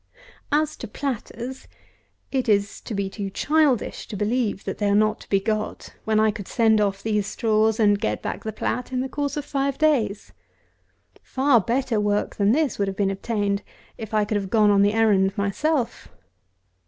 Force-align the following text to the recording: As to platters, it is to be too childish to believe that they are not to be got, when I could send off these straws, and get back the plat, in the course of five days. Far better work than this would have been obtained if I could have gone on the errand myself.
As 0.51 0.75
to 0.77 0.87
platters, 0.87 1.67
it 2.31 2.49
is 2.49 2.81
to 2.85 2.95
be 2.95 3.07
too 3.07 3.29
childish 3.29 4.07
to 4.07 4.15
believe 4.17 4.63
that 4.63 4.79
they 4.79 4.87
are 4.89 4.95
not 4.95 5.19
to 5.21 5.29
be 5.29 5.39
got, 5.39 5.89
when 6.05 6.19
I 6.19 6.31
could 6.31 6.47
send 6.47 6.81
off 6.81 7.03
these 7.03 7.27
straws, 7.27 7.79
and 7.79 8.01
get 8.01 8.19
back 8.23 8.43
the 8.43 8.51
plat, 8.51 8.91
in 8.91 9.01
the 9.01 9.07
course 9.07 9.37
of 9.37 9.45
five 9.45 9.77
days. 9.77 10.33
Far 11.21 11.59
better 11.61 11.99
work 11.99 12.37
than 12.37 12.51
this 12.51 12.79
would 12.79 12.87
have 12.87 12.97
been 12.97 13.11
obtained 13.11 13.61
if 13.95 14.11
I 14.11 14.25
could 14.25 14.37
have 14.37 14.49
gone 14.49 14.71
on 14.71 14.81
the 14.81 14.93
errand 14.93 15.37
myself. 15.37 16.09